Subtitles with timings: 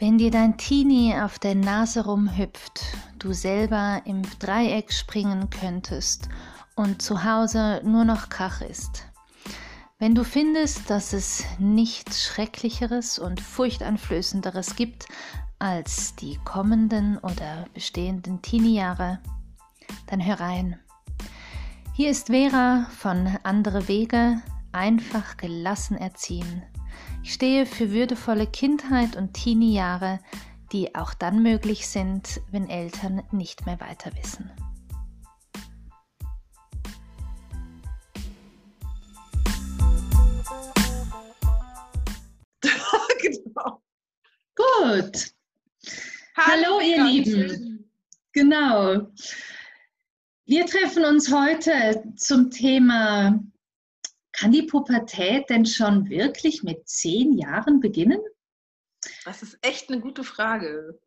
[0.00, 2.80] Wenn dir dein Teenie auf der Nase rumhüpft,
[3.18, 6.30] du selber im Dreieck springen könntest
[6.74, 9.04] und zu Hause nur noch Krach ist.
[9.98, 15.04] Wenn du findest, dass es nichts Schrecklicheres und Furchteinflößenderes gibt
[15.58, 19.18] als die kommenden oder bestehenden Teenie-Jahre,
[20.06, 20.80] dann hör rein.
[21.92, 24.40] Hier ist Vera von Andere Wege,
[24.72, 26.62] einfach gelassen erziehen.
[27.22, 30.20] Ich stehe für würdevolle Kindheit und Teenie-Jahre,
[30.72, 34.50] die auch dann möglich sind, wenn Eltern nicht mehr weiter wissen.
[43.20, 43.82] genau.
[44.54, 45.34] Gut.
[46.36, 47.48] Hallo, Hallo ihr Lieben.
[47.48, 47.90] Schön.
[48.32, 49.12] Genau.
[50.46, 53.38] Wir treffen uns heute zum Thema
[54.40, 58.20] kann die Pubertät denn schon wirklich mit zehn Jahren beginnen?
[59.26, 60.98] Das ist echt eine gute Frage.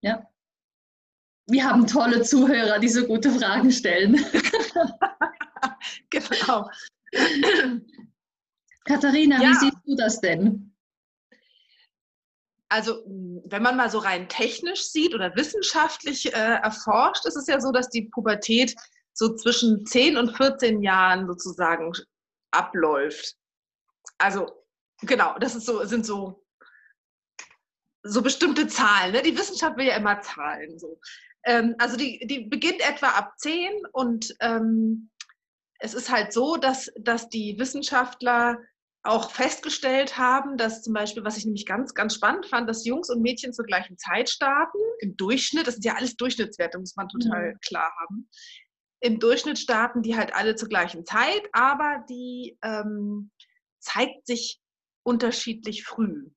[0.00, 0.26] Ja.
[1.46, 4.14] Wir haben tolle Zuhörer, die so gute Fragen stellen.
[6.10, 6.70] genau.
[8.86, 9.50] Katharina, ja.
[9.50, 10.74] wie siehst du das denn?
[12.70, 13.02] Also,
[13.44, 17.72] wenn man mal so rein technisch sieht oder wissenschaftlich äh, erforscht, ist es ja so,
[17.72, 18.74] dass die Pubertät
[19.12, 21.92] so zwischen 10 und 14 Jahren sozusagen
[22.50, 23.36] abläuft.
[24.18, 24.50] Also
[25.02, 26.44] genau, das ist so, sind so,
[28.02, 29.12] so bestimmte Zahlen.
[29.12, 29.22] Ne?
[29.22, 30.78] Die Wissenschaft will ja immer Zahlen.
[30.78, 31.00] So.
[31.44, 35.10] Ähm, also die, die beginnt etwa ab 10 und ähm,
[35.80, 38.58] es ist halt so, dass, dass die Wissenschaftler
[39.04, 43.08] auch festgestellt haben, dass zum Beispiel, was ich nämlich ganz, ganz spannend fand, dass Jungs
[43.10, 47.08] und Mädchen zur gleichen Zeit starten, im Durchschnitt, das sind ja alles Durchschnittswerte, muss man
[47.08, 47.60] total mhm.
[47.60, 48.28] klar haben,
[49.00, 53.30] im Durchschnitt starten die halt alle zur gleichen Zeit, aber die ähm,
[53.78, 54.60] zeigt sich
[55.04, 56.30] unterschiedlich früh.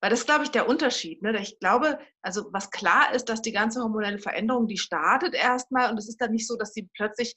[0.00, 1.22] Weil das glaube ich, der Unterschied.
[1.22, 1.38] Ne?
[1.40, 5.98] Ich glaube, also was klar ist, dass die ganze hormonelle Veränderung, die startet erstmal und
[5.98, 7.34] es ist dann nicht so, dass sie plötzlich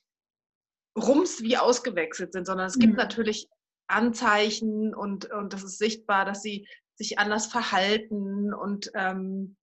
[0.98, 3.00] rums wie ausgewechselt sind, sondern es gibt mhm.
[3.00, 3.48] natürlich
[3.88, 9.58] Anzeichen und, und das ist sichtbar, dass sie sich anders verhalten und ähm,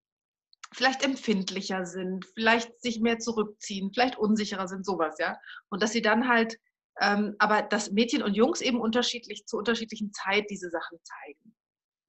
[0.74, 5.38] vielleicht empfindlicher sind, vielleicht sich mehr zurückziehen, vielleicht unsicherer sind, sowas, ja.
[5.70, 6.58] Und dass sie dann halt,
[7.00, 11.54] ähm, aber dass Mädchen und Jungs eben unterschiedlich zu unterschiedlichen Zeit diese Sachen zeigen.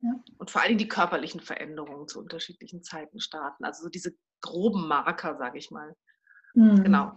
[0.02, 0.12] Ja.
[0.38, 3.66] Und vor allem die körperlichen Veränderungen zu unterschiedlichen Zeiten starten.
[3.66, 5.96] Also so diese groben Marker, sage ich mal.
[6.54, 6.84] Mhm.
[6.84, 7.14] Genau.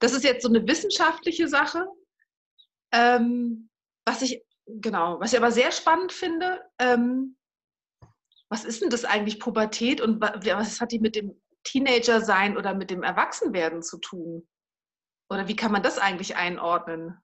[0.00, 1.86] Das ist jetzt so eine wissenschaftliche Sache.
[2.92, 3.68] Ähm,
[4.06, 7.35] was ich, genau, was ich aber sehr spannend finde, ähm,
[8.48, 12.90] was ist denn das eigentlich Pubertät und was hat die mit dem Teenager-Sein oder mit
[12.90, 14.46] dem Erwachsenwerden zu tun?
[15.28, 17.18] Oder wie kann man das eigentlich einordnen?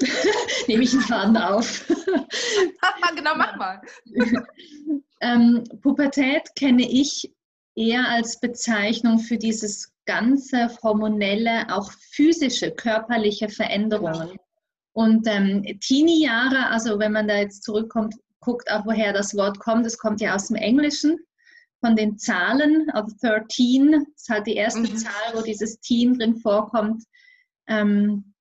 [0.66, 1.86] Nehme ich einen Faden auf.
[3.16, 3.80] genau, mach mal.
[5.20, 7.32] ähm, Pubertät kenne ich
[7.76, 14.36] eher als Bezeichnung für dieses ganze hormonelle, auch physische, körperliche Veränderungen.
[14.94, 19.86] Und ähm, Teenie-Jahre, also wenn man da jetzt zurückkommt, guckt auch, woher das Wort kommt.
[19.86, 21.18] Es kommt ja aus dem Englischen
[21.80, 24.96] von den Zahlen, also 13 ist halt die erste mhm.
[24.96, 27.02] Zahl, wo dieses Teen drin vorkommt,
[27.66, 28.34] ähm,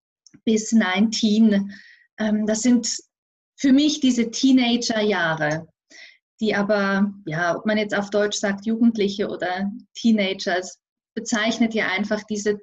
[0.46, 1.74] bis 19.
[2.20, 2.88] Ähm, das sind
[3.56, 5.68] für mich diese Teenager-Jahre,
[6.40, 10.80] die aber, ja, ob man jetzt auf Deutsch sagt Jugendliche oder Teenager, es
[11.16, 12.60] bezeichnet ja einfach diese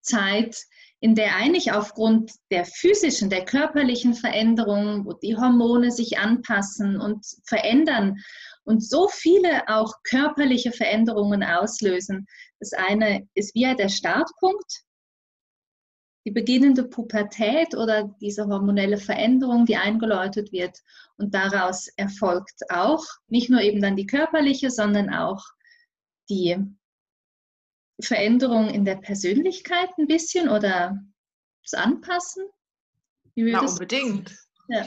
[0.00, 0.56] Zeit,
[1.00, 7.24] in der eigentlich aufgrund der physischen, der körperlichen Veränderungen, wo die Hormone sich anpassen und
[7.44, 8.16] verändern
[8.64, 12.26] und so viele auch körperliche Veränderungen auslösen.
[12.58, 14.82] Das eine ist wie der Startpunkt,
[16.26, 20.76] die beginnende Pubertät oder diese hormonelle Veränderung, die eingeläutet wird.
[21.18, 25.44] Und daraus erfolgt auch nicht nur eben dann die körperliche, sondern auch
[26.28, 26.56] die
[28.00, 30.98] Veränderung in der Persönlichkeit ein bisschen oder
[31.62, 32.44] das Anpassen?
[33.34, 34.36] Na, unbedingt.
[34.68, 34.86] Ja.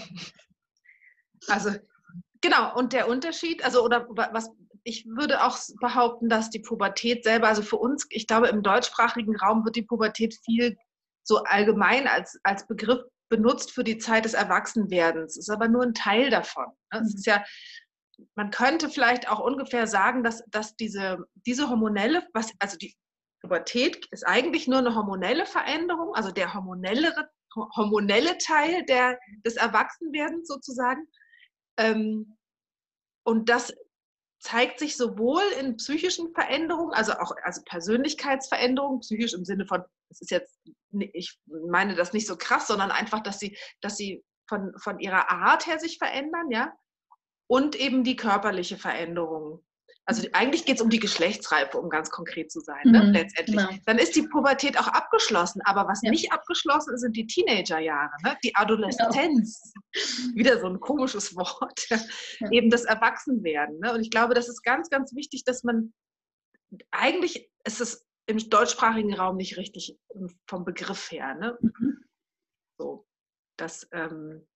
[1.47, 1.71] Also,
[2.41, 4.49] genau, und der Unterschied, also, oder was,
[4.83, 9.35] ich würde auch behaupten, dass die Pubertät selber, also für uns, ich glaube, im deutschsprachigen
[9.37, 10.77] Raum wird die Pubertät viel
[11.23, 15.37] so allgemein als, als Begriff benutzt für die Zeit des Erwachsenwerdens.
[15.37, 16.65] Ist aber nur ein Teil davon.
[16.91, 17.01] Ne?
[17.01, 17.43] Es ist ja,
[18.35, 22.95] man könnte vielleicht auch ungefähr sagen, dass, dass diese, diese hormonelle, was, also die
[23.41, 27.13] Pubertät ist eigentlich nur eine hormonelle Veränderung, also der hormonelle,
[27.75, 31.07] hormonelle Teil der, des Erwachsenwerdens sozusagen.
[31.77, 32.37] Ähm,
[33.23, 33.73] und das
[34.39, 40.21] zeigt sich sowohl in psychischen Veränderungen, also auch also Persönlichkeitsveränderungen, psychisch im Sinne von, das
[40.21, 40.59] ist jetzt,
[41.13, 45.29] ich meine das nicht so krass, sondern einfach, dass sie, dass sie von, von ihrer
[45.29, 46.73] Art her sich verändern, ja,
[47.49, 49.63] und eben die körperliche Veränderung.
[50.05, 53.03] Also eigentlich geht es um die Geschlechtsreife, um ganz konkret zu sein, ne?
[53.03, 53.57] mhm, letztendlich.
[53.57, 53.79] Genau.
[53.85, 55.61] Dann ist die Pubertät auch abgeschlossen.
[55.65, 56.09] Aber was ja.
[56.09, 58.35] nicht abgeschlossen ist, sind die Teenagerjahre, ne?
[58.43, 59.73] die Adoleszenz.
[59.73, 60.35] Genau.
[60.35, 61.87] Wieder so ein komisches Wort.
[61.89, 62.51] Ja.
[62.51, 63.79] Eben das Erwachsenwerden.
[63.79, 63.93] Ne?
[63.93, 65.93] Und ich glaube, das ist ganz, ganz wichtig, dass man
[66.91, 69.97] eigentlich ist es im deutschsprachigen Raum nicht richtig
[70.47, 71.35] vom Begriff her.
[71.35, 71.57] Ne?
[71.61, 72.03] Mhm.
[72.79, 73.07] So,
[73.57, 74.47] das, ähm,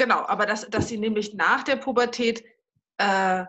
[0.00, 2.42] genau, aber dass, dass sie nämlich nach der Pubertät
[2.96, 3.44] äh,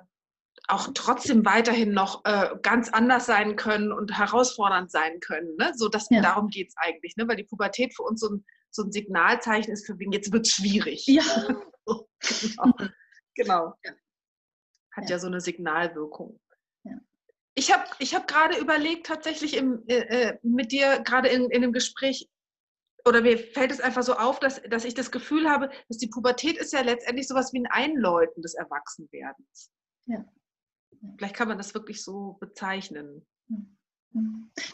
[0.68, 5.56] auch trotzdem weiterhin noch äh, ganz anders sein können und herausfordernd sein können.
[5.58, 5.72] Ne?
[5.76, 6.22] So, dass, ja.
[6.22, 7.28] Darum geht es eigentlich, ne?
[7.28, 10.46] weil die Pubertät für uns so ein, so ein Signalzeichen ist, für wen jetzt wird
[10.46, 11.06] es schwierig.
[11.08, 11.24] Ja.
[11.88, 12.74] genau.
[13.36, 13.74] genau.
[13.84, 13.92] Ja.
[14.92, 15.12] Hat ja.
[15.12, 15.20] ja.
[15.20, 16.40] so eine Signalwirkung.
[17.54, 21.64] Ich habe ich hab gerade überlegt, tatsächlich im, äh, äh, mit dir gerade in, in
[21.64, 22.30] einem Gespräch,
[23.06, 26.08] oder mir fällt es einfach so auf, dass, dass ich das Gefühl habe, dass die
[26.08, 29.72] Pubertät ist ja letztendlich sowas wie ein Einläuten des Erwachsenwerdens.
[30.06, 30.26] Ja.
[31.18, 33.26] Vielleicht kann man das wirklich so bezeichnen.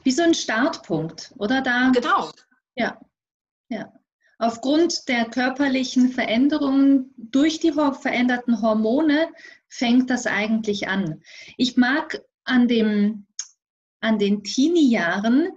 [0.04, 1.92] Wie so ein Startpunkt, oder da?
[1.94, 2.32] Genau.
[2.76, 3.00] Ja,
[3.70, 3.94] ja.
[4.40, 9.30] Aufgrund der körperlichen Veränderungen durch die veränderten Hormone
[9.68, 11.24] fängt das eigentlich an.
[11.58, 13.26] Ich mag an, dem,
[14.00, 15.52] an den Teenie-Jahren,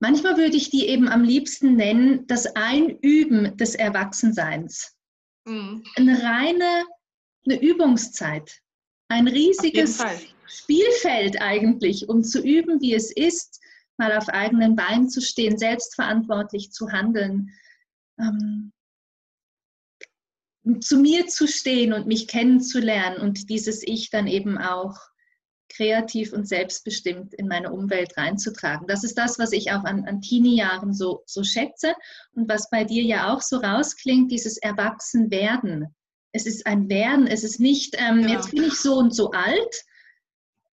[0.00, 4.94] manchmal würde ich die eben am liebsten nennen, das Einüben des Erwachsenseins.
[5.46, 5.84] Mhm.
[5.96, 6.84] Eine reine
[7.46, 8.60] eine Übungszeit.
[9.08, 10.02] Ein riesiges
[10.46, 13.60] Spielfeld eigentlich, um zu üben, wie es ist,
[13.98, 17.52] mal auf eigenen Beinen zu stehen, selbstverantwortlich zu handeln,
[18.18, 18.72] ähm,
[20.80, 24.98] zu mir zu stehen und mich kennenzulernen und dieses Ich dann eben auch
[25.76, 28.86] kreativ und selbstbestimmt in meine Umwelt reinzutragen.
[28.86, 31.94] Das ist das, was ich auch an, an Teenie-Jahren so, so schätze
[32.32, 35.94] und was bei dir ja auch so rausklingt, dieses Erwachsenwerden
[36.36, 38.28] es ist ein Werden, es ist nicht, ähm, ja.
[38.28, 39.84] jetzt bin ich so und so alt,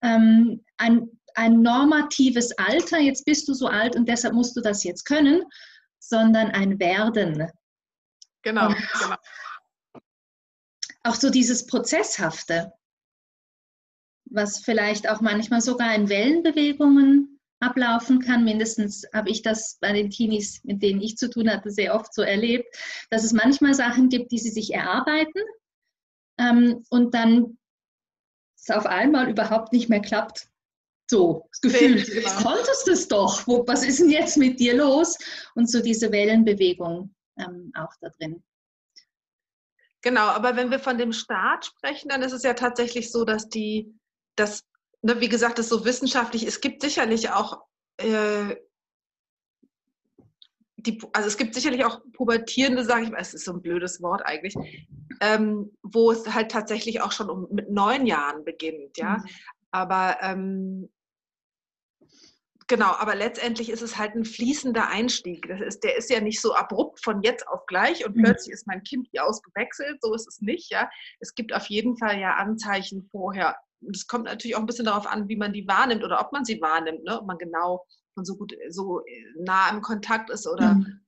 [0.01, 4.83] ähm, ein, ein normatives Alter, jetzt bist du so alt und deshalb musst du das
[4.83, 5.41] jetzt können,
[5.99, 7.49] sondern ein Werden.
[8.41, 9.15] Genau, und genau.
[11.05, 12.73] Auch so dieses Prozesshafte,
[14.33, 18.43] was vielleicht auch manchmal sogar in Wellenbewegungen ablaufen kann.
[18.43, 22.13] Mindestens habe ich das bei den Teenies, mit denen ich zu tun hatte, sehr oft
[22.13, 22.75] so erlebt,
[23.09, 25.41] dass es manchmal Sachen gibt, die sie sich erarbeiten
[26.37, 27.57] ähm, und dann
[28.57, 30.47] es auf einmal überhaupt nicht mehr klappt.
[31.09, 32.41] So, das Gefühl, du genau.
[32.41, 33.45] konntest es doch.
[33.45, 35.17] Wo, was ist denn jetzt mit dir los?
[35.53, 38.41] Und so diese Wellenbewegung ähm, auch da drin.
[40.01, 43.47] Genau, aber wenn wir von dem Start sprechen, dann ist es ja tatsächlich so, dass
[43.49, 43.93] die,
[44.35, 44.63] dass
[45.03, 46.43] ne, wie gesagt, das ist so wissenschaftlich.
[46.43, 47.61] Es gibt sicherlich auch,
[47.97, 48.55] äh,
[50.77, 54.01] die, also es gibt sicherlich auch Pubertierende, sage ich mal, es ist so ein blödes
[54.01, 54.55] Wort eigentlich,
[55.21, 59.17] ähm, wo es halt tatsächlich auch schon um, mit neun Jahren beginnt, ja.
[59.17, 59.25] Mhm.
[59.71, 60.89] Aber ähm,
[62.67, 65.47] genau, aber letztendlich ist es halt ein fließender Einstieg.
[65.47, 68.23] Das ist, der ist ja nicht so abrupt von jetzt auf gleich und mhm.
[68.23, 69.99] plötzlich ist mein Kind wie ausgewechselt.
[70.01, 70.89] So ist es nicht, ja.
[71.19, 73.57] Es gibt auf jeden Fall ja Anzeichen vorher
[73.91, 76.45] es kommt natürlich auch ein bisschen darauf an, wie man die wahrnimmt oder ob man
[76.45, 77.19] sie wahrnimmt, ne?
[77.19, 77.85] ob man genau
[78.15, 79.01] und so gut, so
[79.37, 81.01] nah im Kontakt ist oder mhm.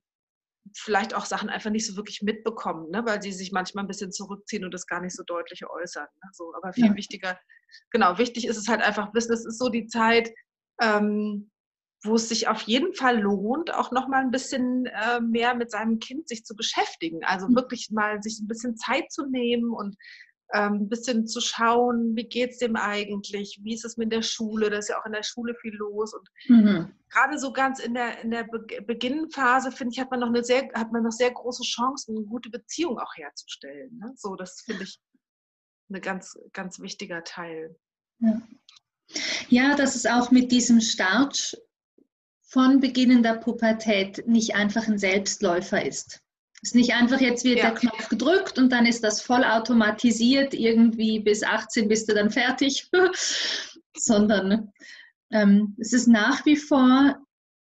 [0.74, 3.06] vielleicht auch Sachen einfach nicht so wirklich mitbekommen, ne?
[3.06, 6.08] weil sie sich manchmal ein bisschen zurückziehen und das gar nicht so deutlich äußern.
[6.24, 6.30] Ne?
[6.34, 6.96] So, aber viel ja.
[6.96, 7.40] wichtiger,
[7.92, 10.32] genau, wichtig ist es halt einfach wissen, es ist so die Zeit,
[10.82, 11.52] ähm,
[12.04, 15.72] wo es sich auf jeden Fall lohnt, auch noch mal ein bisschen äh, mehr mit
[15.72, 17.24] seinem Kind sich zu beschäftigen.
[17.24, 17.56] Also mhm.
[17.56, 19.96] wirklich mal sich ein bisschen Zeit zu nehmen und
[20.50, 24.70] ein bisschen zu schauen, wie geht es dem eigentlich, wie ist es mit der Schule,
[24.70, 26.92] da ist ja auch in der Schule viel los und mhm.
[27.10, 30.44] gerade so ganz in der, in der Be Beginnphase, finde ich, hat man noch eine
[30.44, 33.98] sehr, hat man noch sehr große Chancen, eine gute Beziehung auch herzustellen.
[33.98, 34.14] Ne?
[34.16, 35.00] So, das finde ich
[35.90, 37.76] ein ganz, ganz wichtiger Teil.
[38.20, 38.42] Ja.
[39.50, 41.58] ja, dass es auch mit diesem Start
[42.44, 46.22] von Beginn der Pubertät nicht einfach ein Selbstläufer ist.
[46.66, 47.70] Es ist nicht einfach jetzt wird ja.
[47.70, 52.90] der Knopf gedrückt und dann ist das vollautomatisiert, irgendwie bis 18 bist du dann fertig,
[53.96, 54.74] sondern
[55.30, 57.24] ähm, es ist nach wie vor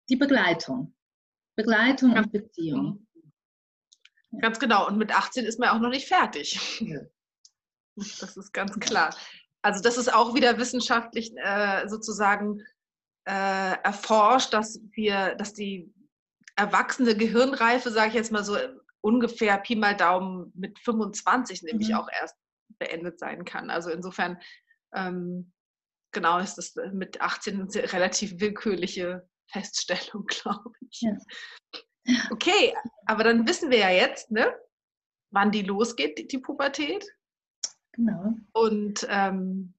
[0.09, 0.93] die Begleitung.
[1.55, 3.07] Begleitung und Beziehung.
[4.39, 4.87] Ganz genau.
[4.87, 6.79] Und mit 18 ist man auch noch nicht fertig.
[6.79, 6.99] Ja.
[7.95, 9.15] Das ist ganz klar.
[9.63, 12.61] Also das ist auch wieder wissenschaftlich äh, sozusagen
[13.25, 15.91] äh, erforscht, dass wir, dass die
[16.55, 18.55] erwachsene Gehirnreife, sage ich jetzt mal so
[19.03, 21.95] ungefähr Pi mal Daumen mit 25 nämlich mhm.
[21.95, 22.37] auch erst
[22.79, 23.69] beendet sein kann.
[23.69, 24.39] Also insofern,
[24.95, 25.51] ähm,
[26.13, 31.01] genau, ist das mit 18 eine relativ willkürliche Feststellung, glaube ich.
[31.01, 31.17] Ja.
[32.31, 32.73] Okay,
[33.05, 34.53] aber dann wissen wir ja jetzt, ne,
[35.31, 37.05] wann die losgeht, die, die Pubertät.
[37.93, 38.35] Genau.
[38.53, 39.73] Und ähm,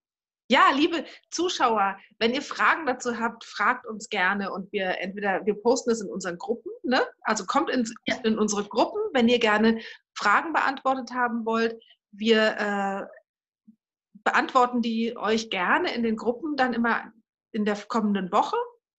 [0.50, 5.54] ja, liebe Zuschauer, wenn ihr Fragen dazu habt, fragt uns gerne und wir entweder wir
[5.54, 7.00] posten es in unseren Gruppen, ne?
[7.22, 7.88] Also kommt in,
[8.24, 9.80] in unsere Gruppen, wenn ihr gerne
[10.14, 11.82] Fragen beantwortet haben wollt.
[12.12, 13.74] Wir äh,
[14.22, 17.12] beantworten die euch gerne in den Gruppen dann immer
[17.52, 18.56] in der kommenden Woche.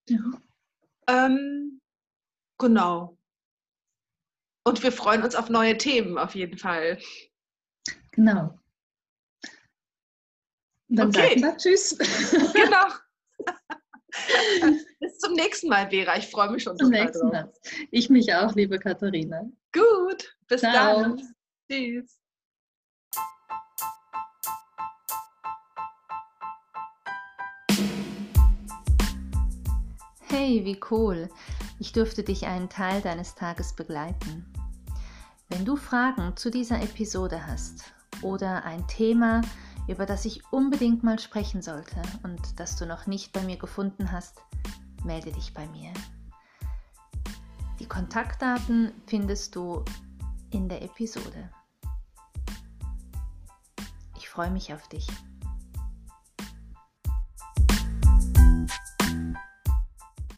[0.09, 0.19] Ja.
[1.07, 1.81] Ähm,
[2.57, 3.17] genau.
[4.63, 6.97] Und wir freuen uns auf neue Themen auf jeden Fall.
[8.11, 8.57] Genau.
[10.87, 11.39] Dann okay.
[11.39, 11.97] sagen wir Tschüss.
[12.53, 12.87] Genau.
[14.99, 16.17] Bis zum nächsten Mal, Vera.
[16.17, 17.51] Ich freue mich schon zum nächsten Mal.
[17.91, 19.49] Ich mich auch, liebe Katharina.
[19.73, 20.35] Gut.
[20.47, 21.01] Bis Ciao.
[21.01, 21.21] dann.
[21.69, 22.19] Tschüss.
[30.27, 31.29] Hey, wie cool.
[31.79, 34.45] Ich durfte dich einen Teil deines Tages begleiten.
[35.49, 39.41] Wenn du Fragen zu dieser Episode hast oder ein Thema,
[39.87, 44.11] über das ich unbedingt mal sprechen sollte und das du noch nicht bei mir gefunden
[44.11, 44.41] hast,
[45.03, 45.91] melde dich bei mir.
[47.79, 49.83] Die Kontaktdaten findest du
[50.51, 51.49] in der Episode.
[54.17, 55.07] Ich freue mich auf dich.